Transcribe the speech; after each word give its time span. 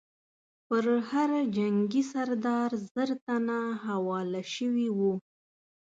پر 0.67 0.85
هر 1.09 1.29
جنګي 1.55 2.03
سردار 2.13 2.69
زر 2.93 3.09
تنه 3.25 3.57
حواله 3.85 4.41
شوي 4.55 4.87
وو. 4.97 5.13